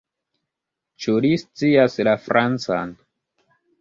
[1.03, 2.97] Ĉu li scias la Francan?